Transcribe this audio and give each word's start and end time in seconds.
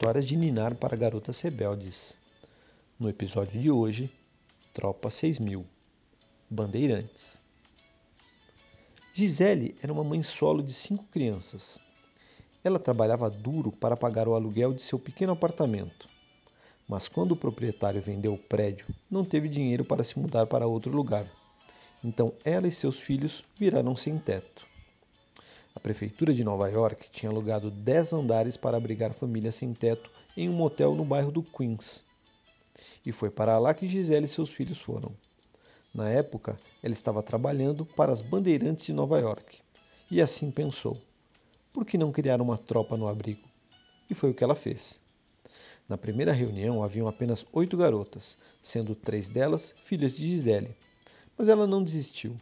Histórias 0.00 0.26
de 0.26 0.34
Ninar 0.34 0.76
para 0.76 0.96
Garotas 0.96 1.42
Rebeldes. 1.42 2.18
No 2.98 3.06
episódio 3.06 3.60
de 3.60 3.70
hoje, 3.70 4.10
Tropa 4.72 5.10
6000 5.10 5.62
Bandeirantes. 6.48 7.44
Gisele 9.12 9.76
era 9.82 9.92
uma 9.92 10.02
mãe 10.02 10.22
solo 10.22 10.62
de 10.62 10.72
cinco 10.72 11.04
crianças. 11.12 11.78
Ela 12.64 12.78
trabalhava 12.78 13.28
duro 13.28 13.70
para 13.70 13.94
pagar 13.94 14.26
o 14.26 14.34
aluguel 14.34 14.72
de 14.72 14.80
seu 14.80 14.98
pequeno 14.98 15.34
apartamento. 15.34 16.08
Mas 16.88 17.06
quando 17.06 17.32
o 17.32 17.36
proprietário 17.36 18.00
vendeu 18.00 18.32
o 18.32 18.38
prédio, 18.38 18.86
não 19.10 19.22
teve 19.22 19.50
dinheiro 19.50 19.84
para 19.84 20.02
se 20.02 20.18
mudar 20.18 20.46
para 20.46 20.66
outro 20.66 20.90
lugar. 20.90 21.30
Então 22.02 22.32
ela 22.42 22.66
e 22.66 22.72
seus 22.72 22.98
filhos 22.98 23.44
viraram 23.58 23.94
sem 23.94 24.18
teto. 24.18 24.69
A 25.72 25.78
prefeitura 25.78 26.34
de 26.34 26.42
Nova 26.42 26.68
York 26.68 27.08
tinha 27.10 27.30
alugado 27.30 27.70
10 27.70 28.12
andares 28.12 28.56
para 28.56 28.76
abrigar 28.76 29.12
famílias 29.12 29.54
sem 29.54 29.72
teto 29.72 30.10
em 30.36 30.48
um 30.48 30.52
motel 30.52 30.96
no 30.96 31.04
bairro 31.04 31.30
do 31.30 31.42
Queens. 31.42 32.04
E 33.06 33.12
foi 33.12 33.30
para 33.30 33.58
lá 33.58 33.72
que 33.72 33.88
Gisele 33.88 34.26
e 34.26 34.28
seus 34.28 34.50
filhos 34.50 34.80
foram. 34.80 35.12
Na 35.94 36.08
época, 36.08 36.58
ela 36.82 36.92
estava 36.92 37.22
trabalhando 37.22 37.86
para 37.86 38.12
as 38.12 38.20
Bandeirantes 38.20 38.84
de 38.84 38.92
Nova 38.92 39.20
York. 39.20 39.60
E 40.10 40.20
assim 40.20 40.50
pensou: 40.50 41.00
por 41.72 41.84
que 41.84 41.96
não 41.96 42.10
criar 42.10 42.40
uma 42.40 42.58
tropa 42.58 42.96
no 42.96 43.06
abrigo? 43.06 43.48
E 44.08 44.14
foi 44.14 44.30
o 44.30 44.34
que 44.34 44.42
ela 44.42 44.56
fez. 44.56 45.00
Na 45.88 45.96
primeira 45.96 46.32
reunião 46.32 46.82
haviam 46.82 47.06
apenas 47.06 47.46
oito 47.52 47.76
garotas, 47.76 48.36
sendo 48.60 48.94
três 48.94 49.28
delas 49.28 49.74
filhas 49.78 50.12
de 50.12 50.26
Gisele. 50.26 50.76
Mas 51.38 51.48
ela 51.48 51.66
não 51.66 51.82
desistiu 51.82 52.36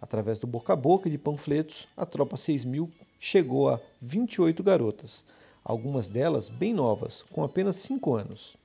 Através 0.00 0.38
do 0.38 0.46
boca 0.46 0.72
a 0.72 0.76
boca 0.76 1.08
e 1.08 1.12
de 1.12 1.18
panfletos, 1.18 1.88
a 1.96 2.06
Tropa 2.06 2.36
6000 2.36 2.88
chegou 3.18 3.68
a 3.68 3.80
28 4.00 4.62
garotas, 4.62 5.24
algumas 5.64 6.08
delas 6.08 6.48
bem 6.48 6.72
novas, 6.72 7.24
com 7.32 7.42
apenas 7.42 7.76
5 7.76 8.14
anos. 8.14 8.56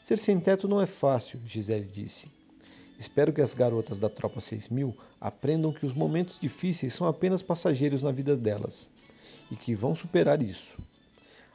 Ser 0.00 0.18
sem 0.18 0.40
teto 0.40 0.66
não 0.66 0.80
é 0.80 0.86
fácil, 0.86 1.40
Gisele 1.46 1.84
disse. 1.84 2.30
Espero 2.98 3.32
que 3.32 3.40
as 3.42 3.54
garotas 3.54 3.98
da 3.98 4.08
Tropa 4.08 4.40
6000 4.40 4.96
aprendam 5.20 5.72
que 5.72 5.84
os 5.84 5.92
momentos 5.92 6.38
difíceis 6.38 6.94
são 6.94 7.06
apenas 7.06 7.42
passageiros 7.42 8.02
na 8.02 8.12
vida 8.12 8.36
delas 8.36 8.90
e 9.50 9.56
que 9.56 9.74
vão 9.74 9.94
superar 9.94 10.42
isso. 10.42 10.78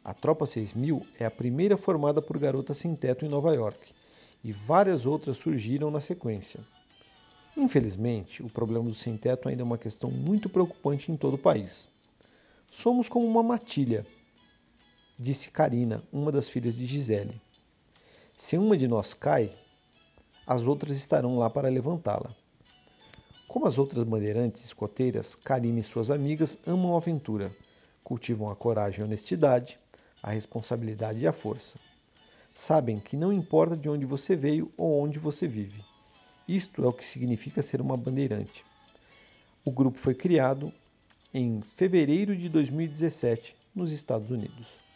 A 0.03 0.13
Tropa 0.13 0.45
6000 0.45 1.05
é 1.19 1.25
a 1.25 1.31
primeira 1.31 1.77
formada 1.77 2.21
por 2.21 2.37
garotas 2.37 2.77
sem 2.77 2.95
teto 2.95 3.25
em 3.25 3.29
Nova 3.29 3.53
York 3.53 3.93
e 4.43 4.51
várias 4.51 5.05
outras 5.05 5.37
surgiram 5.37 5.89
na 5.89 5.99
sequência. 5.99 6.59
Infelizmente, 7.57 8.43
o 8.43 8.49
problema 8.49 8.85
do 8.85 8.93
sem-teto 8.93 9.49
ainda 9.49 9.61
é 9.61 9.65
uma 9.65 9.77
questão 9.77 10.09
muito 10.09 10.49
preocupante 10.49 11.11
em 11.11 11.17
todo 11.17 11.33
o 11.33 11.37
país. 11.37 11.89
Somos 12.69 13.09
como 13.09 13.25
uma 13.25 13.43
matilha, 13.43 14.05
disse 15.17 15.51
Karina, 15.51 16.03
uma 16.13 16.31
das 16.31 16.47
filhas 16.47 16.75
de 16.75 16.85
Gisele. 16.85 17.41
Se 18.37 18.57
uma 18.57 18.77
de 18.77 18.87
nós 18.87 19.13
cai, 19.13 19.53
as 20.45 20.65
outras 20.65 20.97
estarão 20.97 21.37
lá 21.37 21.49
para 21.49 21.69
levantá-la. 21.69 22.33
Como 23.47 23.65
as 23.65 23.77
outras 23.77 24.03
bandeirantes 24.03 24.63
escoteiras, 24.63 25.35
Karina 25.35 25.79
e 25.79 25.83
suas 25.83 26.11
amigas 26.11 26.59
amam 26.65 26.93
a 26.93 26.97
aventura, 26.97 27.51
cultivam 28.03 28.49
a 28.49 28.55
coragem 28.55 28.99
e 28.99 29.01
a 29.01 29.05
honestidade, 29.05 29.79
a 30.21 30.31
responsabilidade 30.31 31.19
e 31.19 31.27
a 31.27 31.31
força. 31.31 31.79
Sabem 32.53 32.99
que 32.99 33.17
não 33.17 33.33
importa 33.33 33.75
de 33.75 33.89
onde 33.89 34.05
você 34.05 34.35
veio 34.35 34.71
ou 34.77 35.01
onde 35.01 35.17
você 35.17 35.47
vive, 35.47 35.83
isto 36.55 36.83
é 36.83 36.87
o 36.87 36.93
que 36.93 37.05
significa 37.05 37.61
ser 37.61 37.79
uma 37.79 37.95
bandeirante. 37.95 38.65
O 39.63 39.71
grupo 39.71 39.99
foi 39.99 40.15
criado 40.15 40.73
em 41.33 41.61
fevereiro 41.75 42.35
de 42.35 42.49
2017 42.49 43.55
nos 43.75 43.91
Estados 43.91 44.31
Unidos. 44.31 44.88